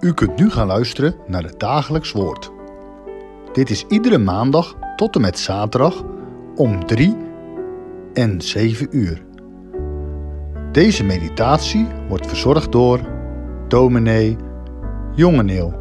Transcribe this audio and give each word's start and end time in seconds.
U 0.00 0.12
kunt 0.12 0.38
nu 0.38 0.50
gaan 0.50 0.66
luisteren 0.66 1.14
naar 1.26 1.42
het 1.42 1.60
dagelijks 1.60 2.12
woord. 2.12 2.50
Dit 3.52 3.70
is 3.70 3.84
iedere 3.88 4.18
maandag 4.18 4.76
tot 4.96 5.14
en 5.14 5.20
met 5.20 5.38
zaterdag 5.38 6.04
om 6.54 6.86
3 6.86 7.16
en 8.12 8.40
7 8.40 8.88
uur. 8.90 9.22
Deze 10.72 11.04
meditatie 11.04 11.86
wordt 12.08 12.26
verzorgd 12.26 12.72
door 12.72 13.00
dominee 13.68 14.36
Jongeneel. 15.14 15.77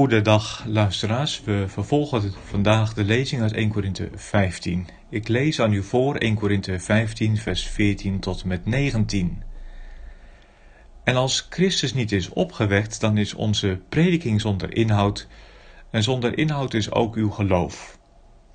Goedendag 0.00 0.64
luisteraars, 0.66 1.42
we 1.44 1.64
vervolgen 1.68 2.32
vandaag 2.44 2.94
de 2.94 3.04
lezing 3.04 3.42
uit 3.42 3.52
1 3.52 3.68
Korinthe 3.68 4.08
15. 4.14 4.88
Ik 5.10 5.28
lees 5.28 5.60
aan 5.60 5.72
u 5.72 5.82
voor 5.82 6.16
1 6.16 6.34
Korinthe 6.34 6.78
15 6.78 7.36
vers 7.36 7.62
14 7.62 8.20
tot 8.20 8.42
en 8.42 8.48
met 8.48 8.66
19. 8.66 9.42
En 11.04 11.16
als 11.16 11.46
Christus 11.50 11.94
niet 11.94 12.12
is 12.12 12.28
opgewekt, 12.28 13.00
dan 13.00 13.18
is 13.18 13.34
onze 13.34 13.80
prediking 13.88 14.40
zonder 14.40 14.76
inhoud 14.76 15.28
en 15.90 16.02
zonder 16.02 16.38
inhoud 16.38 16.74
is 16.74 16.90
ook 16.90 17.14
uw 17.14 17.30
geloof. 17.30 17.98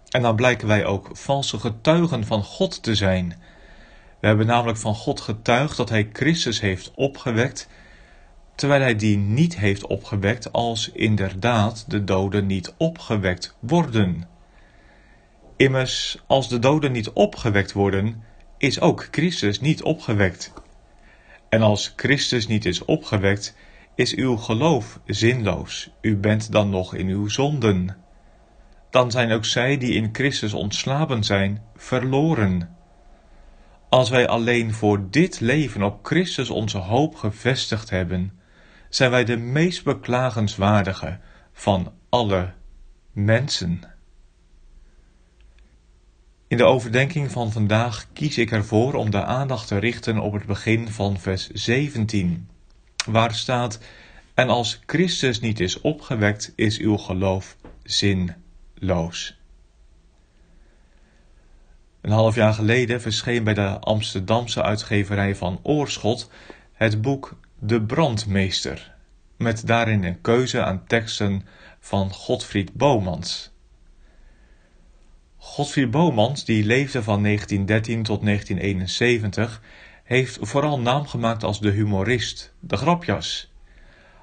En 0.10 0.22
dan 0.22 0.36
blijken 0.36 0.68
wij 0.68 0.86
ook 0.86 1.10
valse 1.14 1.60
getuigen 1.60 2.26
van 2.26 2.44
God 2.44 2.84
te 2.84 2.96
zijn. 2.96 3.30
We 4.20 4.28
hebben 4.28 4.46
namelijk 4.46 4.78
van 4.78 4.96
God 4.96 5.22
getuigd 5.22 5.78
dat 5.78 5.90
hij 5.90 6.10
Christus 6.14 6.62
heeft 6.62 6.92
opgewekt 6.96 7.68
terwijl 8.56 8.82
hij 8.82 8.96
die 8.96 9.18
niet 9.18 9.58
heeft 9.58 9.88
opgewekt 9.88 10.52
als 10.52 10.90
inderdaad 10.92 11.86
de 11.88 12.04
doden 12.04 12.46
niet 12.46 12.74
opgewekt 12.78 13.56
worden. 13.60 14.28
Immers, 15.58 16.24
als 16.28 16.50
de 16.50 16.60
doden 16.60 16.92
niet 16.92 17.10
opgewekt 17.10 17.72
worden, 17.72 18.24
is 18.58 18.80
ook 18.80 19.08
Christus 19.12 19.60
niet 19.60 19.84
opgewekt. 19.84 20.54
En 21.50 21.62
als 21.62 21.94
Christus 21.96 22.48
niet 22.48 22.66
is 22.66 22.86
opgewekt, 22.86 23.56
is 23.96 24.16
uw 24.16 24.38
geloof 24.38 25.00
zinloos. 25.06 25.90
U 26.02 26.18
bent 26.18 26.52
dan 26.52 26.70
nog 26.70 26.96
in 26.96 27.08
uw 27.08 27.28
zonden. 27.28 27.98
Dan 28.90 29.12
zijn 29.12 29.32
ook 29.32 29.46
zij 29.46 29.78
die 29.78 29.94
in 29.94 30.10
Christus 30.12 30.54
ontslapen 30.54 31.24
zijn, 31.24 31.62
verloren. 31.76 32.76
Als 33.90 34.10
wij 34.10 34.28
alleen 34.28 34.74
voor 34.74 35.08
dit 35.10 35.40
leven 35.40 35.84
op 35.84 36.00
Christus 36.06 36.50
onze 36.50 36.78
hoop 36.78 37.16
gevestigd 37.16 37.90
hebben, 37.90 38.40
zijn 38.96 39.12
wij 39.12 39.24
de 39.24 39.38
meest 39.38 39.84
beklagenswaardige 39.84 41.20
van 41.54 41.94
alle 42.10 42.54
mensen. 43.12 43.82
In 46.48 46.58
de 46.58 46.64
overdenking 46.64 47.32
van 47.32 47.52
vandaag 47.52 48.08
kies 48.14 48.38
ik 48.38 48.52
ervoor 48.52 48.94
om 48.94 49.10
de 49.10 49.24
aandacht 49.24 49.68
te 49.68 49.78
richten 49.78 50.20
op 50.20 50.34
het 50.34 50.46
begin 50.46 50.90
van 50.90 51.20
vers 51.20 51.50
17, 51.50 52.50
waar 53.06 53.34
staat: 53.34 53.80
En 54.34 54.50
als 54.50 54.82
Christus 54.86 55.40
niet 55.40 55.60
is 55.60 55.82
opgewekt, 55.82 56.54
is 56.56 56.80
uw 56.80 56.98
geloof 56.98 57.56
zinloos. 57.84 59.40
Een 62.02 62.12
half 62.12 62.36
jaar 62.36 62.54
geleden 62.54 63.02
verscheen 63.02 63.44
bij 63.44 63.54
de 63.54 63.80
Amsterdamse 63.80 64.64
uitgeverij 64.64 65.36
van 65.36 65.60
Oorschot 65.64 66.30
het 66.74 67.02
boek 67.02 67.38
de 67.68 67.82
Brandmeester, 67.82 68.96
met 69.38 69.68
daarin 69.68 70.04
een 70.04 70.22
keuze 70.22 70.64
aan 70.64 70.84
teksten 70.88 71.46
van 71.80 72.14
Godfried 72.14 72.74
Bomans. 72.74 73.52
Godfried 75.38 75.92
Bomans, 75.92 76.46
die 76.46 76.66
leefde 76.66 77.04
van 77.04 77.24
1913 77.24 78.04
tot 78.04 78.26
1971, 78.26 79.62
heeft 80.04 80.38
vooral 80.42 80.80
naam 80.80 81.08
gemaakt 81.08 81.44
als 81.44 81.60
de 81.60 81.70
humorist, 81.70 82.54
de 82.60 82.78
grapjas. 82.78 83.52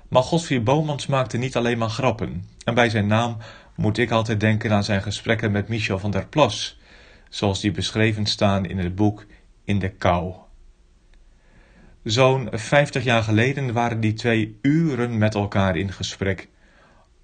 Maar 0.08 0.22
Godfried 0.22 0.64
Bomans 0.64 1.06
maakte 1.06 1.38
niet 1.38 1.56
alleen 1.56 1.78
maar 1.78 1.90
grappen. 1.90 2.48
En 2.64 2.74
bij 2.74 2.90
zijn 2.90 3.06
naam 3.06 3.36
moet 3.76 3.98
ik 3.98 4.10
altijd 4.10 4.40
denken 4.40 4.72
aan 4.72 4.84
zijn 4.84 5.02
gesprekken 5.02 5.52
met 5.52 5.68
Michel 5.68 5.98
van 5.98 6.10
der 6.10 6.26
Plas, 6.26 6.78
zoals 7.28 7.60
die 7.60 7.70
beschreven 7.70 8.26
staan 8.26 8.64
in 8.64 8.78
het 8.78 8.94
boek 8.94 9.26
In 9.64 9.78
de 9.78 9.90
Kou. 9.90 10.34
Zo'n 12.02 12.48
vijftig 12.52 13.04
jaar 13.04 13.22
geleden 13.22 13.72
waren 13.72 14.00
die 14.00 14.12
twee 14.12 14.58
uren 14.62 15.18
met 15.18 15.34
elkaar 15.34 15.76
in 15.76 15.92
gesprek 15.92 16.48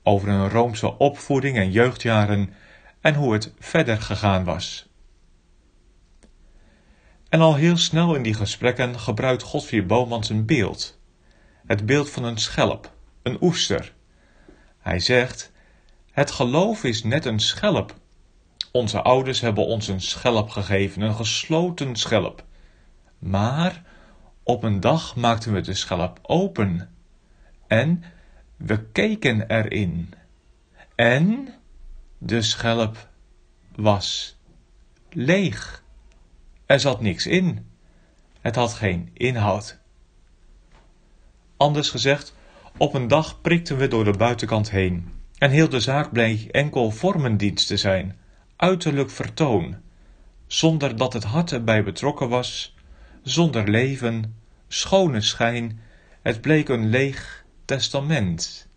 over 0.03 0.29
een 0.29 0.51
Roomse 0.51 0.99
opvoeding 0.99 1.57
en 1.57 1.71
jeugdjaren 1.71 2.53
en 3.01 3.15
hoe 3.15 3.33
het 3.33 3.53
verder 3.59 4.01
gegaan 4.01 4.45
was. 4.45 4.89
En 7.29 7.41
al 7.41 7.55
heel 7.55 7.77
snel 7.77 8.15
in 8.15 8.23
die 8.23 8.35
gesprekken 8.35 8.99
gebruikt 8.99 9.43
Godfried 9.43 9.87
Bomans 9.87 10.29
een 10.29 10.47
beeld. 10.47 10.99
Het 11.67 11.87
beeld 11.87 12.11
van 12.11 12.25
een 12.25 12.39
schelp, 12.39 12.93
een 13.23 13.37
oester. 13.41 13.95
Hij 14.79 15.01
zegt: 15.01 15.53
Het 16.11 16.31
geloof 16.31 16.85
is 16.85 17.03
net 17.05 17.25
een 17.25 17.41
schelp. 17.41 17.95
Onze 18.73 19.03
ouders 19.03 19.41
hebben 19.41 19.67
ons 19.67 19.89
een 19.89 20.01
schelp 20.01 20.49
gegeven, 20.49 21.03
een 21.03 21.15
gesloten 21.15 21.97
schelp. 21.97 22.45
Maar 23.19 23.87
op 24.49 24.63
een 24.63 24.81
dag 24.81 25.17
maakten 25.17 25.53
we 25.53 25.61
de 25.61 25.75
schelp 25.75 26.19
open 26.23 26.91
en 27.67 28.03
we 28.57 28.85
keken 28.85 29.51
erin. 29.51 30.15
En 30.95 31.49
de 32.19 32.43
schelp 32.43 33.09
was 33.75 34.37
leeg. 35.11 35.83
Er 36.67 36.81
zat 36.81 37.01
niks 37.01 37.27
in. 37.27 37.67
Het 38.41 38.55
had 38.55 38.75
geen 38.75 39.11
inhoud. 39.13 39.79
Anders 41.57 41.91
gezegd, 41.91 42.35
op 42.77 42.95
een 42.95 43.09
dag 43.09 43.41
prikten 43.41 43.77
we 43.77 43.89
door 43.89 44.05
de 44.05 44.17
buitenkant 44.17 44.71
heen. 44.71 45.13
En 45.39 45.51
heel 45.51 45.69
de 45.69 45.81
zaak 45.81 46.13
bleek 46.13 46.51
enkel 46.51 46.91
vormendienst 46.91 47.67
te 47.67 47.77
zijn, 47.77 48.17
uiterlijk 48.57 49.11
vertoon, 49.11 49.77
zonder 50.47 50.97
dat 50.97 51.13
het 51.13 51.25
hart 51.25 51.53
erbij 51.53 51.85
betrokken 51.85 52.29
was, 52.29 52.77
zonder 53.23 53.69
leven, 53.69 54.37
schone 54.69 55.21
schijn, 55.21 55.81
het 56.23 56.41
bleek 56.41 56.69
een 56.69 56.89
leeg 56.89 57.45
testament. 57.65 58.69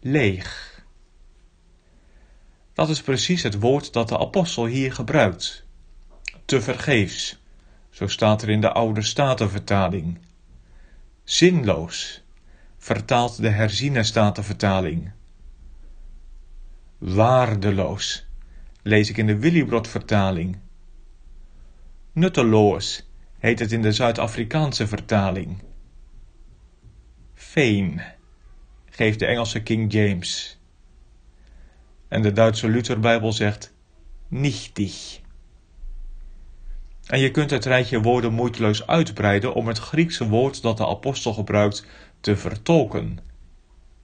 Leeg. 0.00 0.82
Dat 2.72 2.88
is 2.88 3.02
precies 3.02 3.42
het 3.42 3.60
woord 3.60 3.92
dat 3.92 4.08
de 4.08 4.18
apostel 4.18 4.66
hier 4.66 4.92
gebruikt. 4.92 5.64
Te 6.44 6.60
vergeefs, 6.60 7.38
zo 7.90 8.06
staat 8.06 8.42
er 8.42 8.48
in 8.48 8.60
de 8.60 8.72
oude 8.72 9.02
statenvertaling. 9.02 10.18
Zinloos, 11.24 12.22
vertaalt 12.76 13.42
de 13.42 13.48
herziene 13.48 14.02
statenvertaling. 14.02 15.12
Waardeloos, 16.98 18.26
lees 18.82 19.10
ik 19.10 19.16
in 19.16 19.26
de 19.26 19.38
Willibrod 19.38 19.88
vertaling. 19.88 20.58
Nutteloos, 22.12 23.07
heet 23.38 23.58
het 23.58 23.72
in 23.72 23.82
de 23.82 23.92
Zuid-Afrikaanse 23.92 24.86
vertaling. 24.86 25.62
Veen 27.34 28.00
geeft 28.90 29.18
de 29.18 29.26
Engelse 29.26 29.62
King 29.62 29.92
James. 29.92 30.58
En 32.08 32.22
de 32.22 32.32
Duitse 32.32 32.68
Lutherbijbel 32.68 33.32
zegt 33.32 33.74
nichtig. 34.28 35.20
En 37.06 37.18
je 37.18 37.30
kunt 37.30 37.50
het 37.50 37.64
rijtje 37.64 38.00
woorden 38.00 38.32
moeiteloos 38.32 38.86
uitbreiden 38.86 39.54
om 39.54 39.66
het 39.66 39.78
Griekse 39.78 40.28
woord 40.28 40.62
dat 40.62 40.76
de 40.76 40.86
apostel 40.86 41.32
gebruikt 41.32 41.86
te 42.20 42.36
vertolken. 42.36 43.18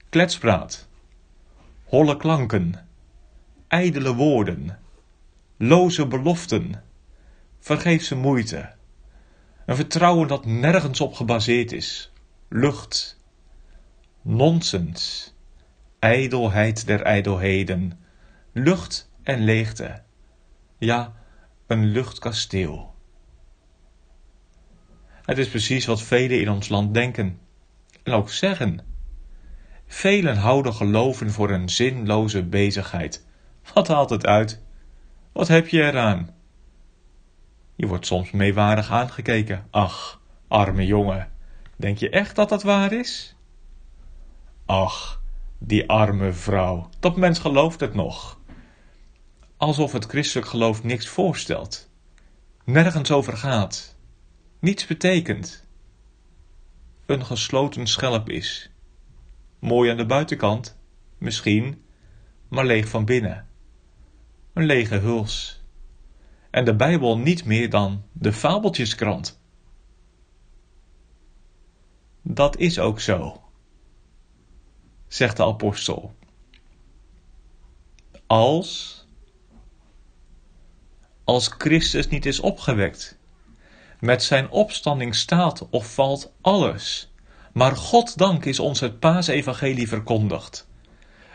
Kletspraat, 0.09 0.87
holle 1.83 2.17
klanken, 2.17 2.87
ijdele 3.67 4.13
woorden, 4.13 4.79
loze 5.57 6.07
beloften, 6.07 6.83
vergeefse 7.59 8.15
moeite, 8.15 8.73
een 9.65 9.75
vertrouwen 9.75 10.27
dat 10.27 10.45
nergens 10.45 11.01
op 11.01 11.13
gebaseerd 11.13 11.71
is. 11.71 12.11
Lucht. 12.49 13.23
Nonsens. 14.21 15.33
Ijdelheid 15.99 16.85
der 16.85 17.01
ijdelheden. 17.01 17.99
Lucht 18.51 19.11
en 19.23 19.43
leegte. 19.43 20.01
Ja, 20.77 21.13
een 21.67 21.85
luchtkasteel. 21.85 22.93
Het 25.21 25.37
is 25.37 25.49
precies 25.49 25.85
wat 25.85 26.01
velen 26.01 26.41
in 26.41 26.49
ons 26.49 26.69
land 26.69 26.93
denken 26.93 27.39
en 28.03 28.13
ook 28.13 28.29
zeggen. 28.29 28.79
Velen 29.87 30.37
houden 30.37 30.73
geloven 30.73 31.31
voor 31.31 31.49
een 31.49 31.69
zinloze 31.69 32.43
bezigheid. 32.43 33.25
Wat 33.73 33.87
haalt 33.87 34.09
het 34.09 34.25
uit? 34.25 34.61
Wat 35.31 35.47
heb 35.47 35.67
je 35.67 35.81
eraan? 35.81 36.34
Je 37.75 37.87
wordt 37.87 38.05
soms 38.05 38.31
meewarig 38.31 38.91
aangekeken. 38.91 39.67
Ach, 39.71 40.21
arme 40.47 40.85
jongen, 40.85 41.31
denk 41.75 41.97
je 41.97 42.09
echt 42.09 42.35
dat 42.35 42.49
dat 42.49 42.63
waar 42.63 42.91
is? 42.91 43.35
Ach, 44.65 45.21
die 45.57 45.89
arme 45.89 46.33
vrouw, 46.33 46.89
dat 46.99 47.15
mens 47.17 47.39
gelooft 47.39 47.79
het 47.79 47.93
nog. 47.93 48.39
alsof 49.57 49.91
het 49.91 50.05
christelijk 50.05 50.47
geloof 50.47 50.83
niks 50.83 51.07
voorstelt, 51.07 51.89
nergens 52.63 53.11
over 53.11 53.37
gaat, 53.37 53.97
niets 54.59 54.85
betekent, 54.85 55.65
een 57.05 57.25
gesloten 57.25 57.87
schelp 57.87 58.29
is. 58.29 58.69
Mooi 59.59 59.91
aan 59.91 59.97
de 59.97 60.05
buitenkant, 60.05 60.77
misschien, 61.17 61.83
maar 62.47 62.65
leeg 62.65 62.87
van 62.87 63.05
binnen. 63.05 63.47
Een 64.53 64.65
lege 64.65 64.97
huls. 64.97 65.54
En 66.55 66.65
de 66.65 66.75
Bijbel 66.75 67.17
niet 67.17 67.45
meer 67.45 67.69
dan 67.69 68.03
de 68.11 68.33
fabeltjeskrant. 68.33 69.39
Dat 72.21 72.57
is 72.57 72.79
ook 72.79 72.99
zo, 72.99 73.41
zegt 75.07 75.37
de 75.37 75.43
apostel. 75.43 76.15
Als, 78.27 79.05
als 81.23 81.47
Christus 81.57 82.07
niet 82.07 82.25
is 82.25 82.39
opgewekt, 82.39 83.17
met 83.99 84.23
zijn 84.23 84.49
opstanding 84.49 85.15
staat 85.15 85.69
of 85.69 85.93
valt 85.93 86.33
alles. 86.41 87.11
Maar 87.53 87.75
God 87.75 88.17
dank 88.17 88.45
is 88.45 88.59
ons 88.59 88.79
het 88.79 88.99
paasevangelie 88.99 89.87
verkondigd. 89.87 90.67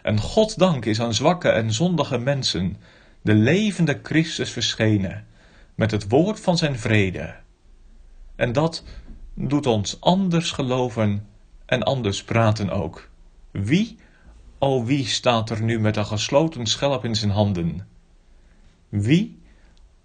En 0.02 0.20
God 0.20 0.58
dank 0.58 0.84
is 0.84 1.00
aan 1.00 1.14
zwakke 1.14 1.48
en 1.48 1.72
zondige 1.72 2.18
mensen 2.18 2.76
de 3.22 3.34
levende 3.34 4.00
Christus 4.02 4.50
verschenen, 4.50 5.26
met 5.74 5.90
het 5.90 6.08
woord 6.08 6.40
van 6.40 6.56
zijn 6.56 6.78
vrede. 6.78 7.34
En 8.36 8.52
dat 8.52 8.84
doet 9.34 9.66
ons 9.66 10.00
anders 10.00 10.50
geloven 10.50 11.26
en 11.66 11.82
anders 11.82 12.24
praten 12.24 12.70
ook. 12.70 13.08
Wie, 13.50 13.98
o 14.58 14.84
wie 14.84 15.06
staat 15.06 15.50
er 15.50 15.62
nu 15.62 15.80
met 15.80 15.96
een 15.96 16.06
gesloten 16.06 16.66
schelp 16.66 17.04
in 17.04 17.14
zijn 17.14 17.30
handen? 17.30 17.86
Wie, 18.88 19.38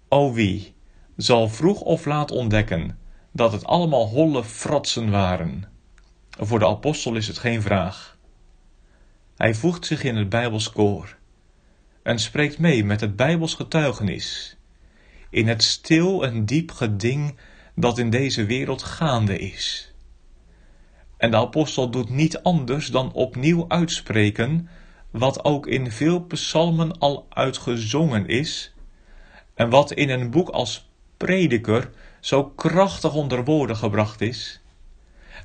o 0.08 0.32
wie, 0.32 0.74
zal 1.16 1.48
vroeg 1.48 1.80
of 1.80 2.04
laat 2.04 2.30
ontdekken 2.30 2.98
dat 3.32 3.52
het 3.52 3.64
allemaal 3.64 4.06
holle 4.06 4.44
fratsen 4.44 5.10
waren? 5.10 5.64
Voor 6.30 6.58
de 6.58 6.66
apostel 6.66 7.14
is 7.14 7.26
het 7.26 7.38
geen 7.38 7.62
vraag. 7.62 8.16
Hij 9.36 9.54
voegt 9.54 9.86
zich 9.86 10.02
in 10.02 10.16
het 10.16 10.28
Bijbels 10.28 10.72
koor 10.72 11.15
en 12.06 12.18
spreekt 12.18 12.58
mee 12.58 12.84
met 12.84 13.00
het 13.00 13.16
Bijbels 13.16 13.54
getuigenis 13.54 14.56
in 15.30 15.48
het 15.48 15.62
stil 15.62 16.24
en 16.24 16.44
diep 16.44 16.70
geding 16.70 17.36
dat 17.74 17.98
in 17.98 18.10
deze 18.10 18.44
wereld 18.44 18.82
gaande 18.82 19.38
is. 19.38 19.92
En 21.16 21.30
de 21.30 21.36
apostel 21.36 21.90
doet 21.90 22.08
niet 22.08 22.42
anders 22.42 22.86
dan 22.86 23.12
opnieuw 23.12 23.64
uitspreken 23.68 24.68
wat 25.10 25.44
ook 25.44 25.66
in 25.66 25.90
veel 25.90 26.20
psalmen 26.20 26.98
al 26.98 27.26
uitgezongen 27.28 28.28
is 28.28 28.74
en 29.54 29.70
wat 29.70 29.92
in 29.92 30.10
een 30.10 30.30
boek 30.30 30.48
als 30.48 30.88
Prediker 31.16 31.90
zo 32.20 32.44
krachtig 32.44 33.14
onder 33.14 33.44
woorden 33.44 33.76
gebracht 33.76 34.20
is 34.20 34.60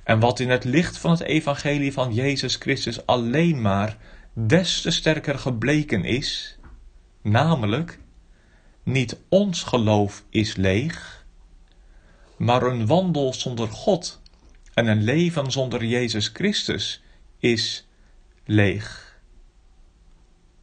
en 0.04 0.20
wat 0.20 0.40
in 0.40 0.50
het 0.50 0.64
licht 0.64 0.98
van 0.98 1.12
het 1.12 1.22
evangelie 1.22 1.94
van 1.94 2.14
Jezus 2.14 2.56
Christus 2.56 3.06
alleen 3.06 3.62
maar 3.62 3.98
des 4.34 4.82
te 4.82 4.92
sterker 4.92 5.40
gebleken 5.40 6.04
is, 6.04 6.58
namelijk 7.22 8.00
niet 8.84 9.18
ons 9.30 9.64
geloof 9.64 10.24
is 10.30 10.56
leeg, 10.56 11.26
maar 12.38 12.64
een 12.64 12.88
wandel 12.88 13.34
zonder 13.34 13.68
God 13.68 14.22
en 14.74 14.88
een 14.88 15.04
leven 15.04 15.52
zonder 15.52 15.86
Jezus 15.86 16.28
Christus 16.28 17.02
is 17.40 17.88
leeg. 18.46 19.20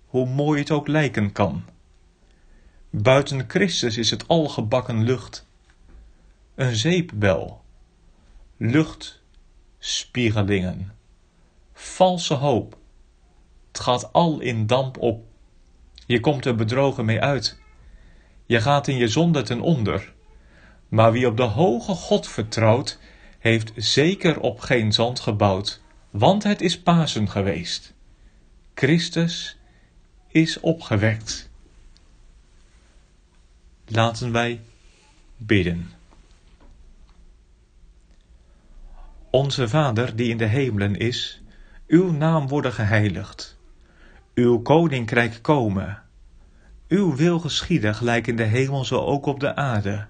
Hoe 0.06 0.26
mooi 0.26 0.60
het 0.60 0.70
ook 0.70 0.88
lijken 0.88 1.32
kan. 1.32 1.64
Buiten 2.90 3.44
Christus 3.48 3.96
is 3.96 4.10
het 4.10 4.28
al 4.28 4.48
gebakken 4.48 5.04
lucht. 5.04 5.46
Een 6.54 6.76
zeepbel. 6.76 7.62
Luchtspiegelingen. 8.56 10.94
Valse 11.72 12.34
hoop. 12.34 12.77
Gaat 13.80 14.12
al 14.12 14.40
in 14.40 14.66
damp 14.66 14.98
op. 14.98 15.24
Je 16.06 16.20
komt 16.20 16.44
er 16.44 16.54
bedrogen 16.54 17.04
mee 17.04 17.20
uit. 17.20 17.60
Je 18.46 18.60
gaat 18.60 18.88
in 18.88 18.96
je 18.96 19.08
zonde 19.08 19.42
ten 19.42 19.60
onder. 19.60 20.12
Maar 20.88 21.12
wie 21.12 21.26
op 21.26 21.36
de 21.36 21.42
hoge 21.42 21.94
God 21.94 22.28
vertrouwt, 22.28 22.98
heeft 23.38 23.72
zeker 23.76 24.40
op 24.40 24.60
geen 24.60 24.92
zand 24.92 25.20
gebouwd, 25.20 25.80
want 26.10 26.42
het 26.42 26.60
is 26.60 26.80
Pasen 26.80 27.28
geweest. 27.28 27.94
Christus 28.74 29.58
is 30.28 30.60
opgewekt. 30.60 31.50
Laten 33.86 34.32
wij 34.32 34.60
bidden. 35.36 35.92
Onze 39.30 39.68
Vader 39.68 40.16
die 40.16 40.30
in 40.30 40.38
de 40.38 40.46
hemelen 40.46 40.96
is, 40.96 41.42
uw 41.86 42.12
naam 42.12 42.48
worden 42.48 42.72
geheiligd. 42.72 43.57
Uw 44.38 44.62
koninkrijk 44.62 45.38
komen. 45.42 46.02
Uw 46.88 47.16
wil 47.16 47.38
geschieden 47.38 47.94
gelijk 47.94 48.26
in 48.26 48.36
de 48.36 48.42
hemel 48.42 48.84
zo 48.84 48.98
ook 48.98 49.26
op 49.26 49.40
de 49.40 49.54
aarde. 49.56 50.06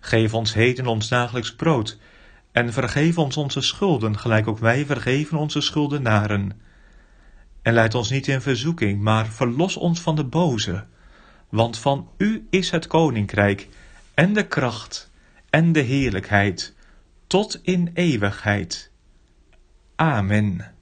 Geef 0.00 0.34
ons 0.34 0.54
heden 0.54 0.86
ons 0.86 1.08
dagelijks 1.08 1.54
brood 1.54 1.98
en 2.52 2.72
vergeef 2.72 3.18
ons 3.18 3.36
onze 3.36 3.60
schulden 3.60 4.18
gelijk 4.18 4.48
ook 4.48 4.58
wij 4.58 4.86
vergeven 4.86 5.38
onze 5.38 5.60
schuldenaren. 5.60 6.60
En 7.62 7.72
leid 7.72 7.94
ons 7.94 8.10
niet 8.10 8.28
in 8.28 8.40
verzoeking, 8.40 9.00
maar 9.00 9.26
verlos 9.26 9.76
ons 9.76 10.00
van 10.00 10.16
de 10.16 10.24
boze. 10.24 10.84
Want 11.48 11.78
van 11.78 12.08
u 12.16 12.46
is 12.50 12.70
het 12.70 12.86
koninkrijk 12.86 13.68
en 14.14 14.32
de 14.32 14.46
kracht 14.46 15.10
en 15.50 15.72
de 15.72 15.80
heerlijkheid 15.80 16.74
tot 17.26 17.60
in 17.62 17.90
eeuwigheid. 17.94 18.90
Amen. 19.96 20.74